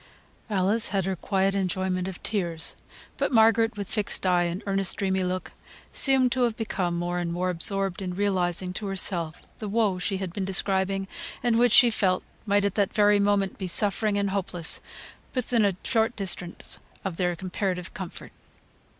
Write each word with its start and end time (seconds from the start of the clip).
Alice 0.49 0.87
had 0.89 1.05
her 1.05 1.15
quiet 1.15 1.53
enjoyment 1.53 2.07
of 2.07 2.23
tears. 2.23 2.75
But 3.17 3.31
Margaret, 3.31 3.77
with 3.77 3.87
fixed 3.87 4.25
eye, 4.25 4.45
and 4.45 4.63
earnest, 4.65 4.97
dreamy 4.97 5.23
look, 5.23 5.51
seemed 5.93 6.31
to 6.31 6.49
become 6.51 6.97
more 6.97 7.19
and 7.19 7.31
more 7.31 7.51
absorbed 7.51 8.01
in 8.01 8.15
realising 8.15 8.73
to 8.73 8.87
herself 8.87 9.45
the 9.59 9.69
woe 9.69 9.99
she 9.99 10.17
had 10.17 10.33
been 10.33 10.43
describing, 10.43 11.07
and 11.43 11.59
which 11.59 11.73
she 11.73 11.91
felt 11.91 12.23
might 12.47 12.65
at 12.65 12.73
that 12.73 12.91
very 12.95 13.19
moment 13.19 13.59
be 13.59 13.67
suffering 13.67 14.17
and 14.17 14.31
hopeless 14.31 14.81
within 15.35 15.63
a 15.63 15.75
short 15.83 16.15
distance 16.15 16.79
of 17.05 17.17
their 17.17 17.35
comparative 17.35 17.93
comfort. 17.93 18.31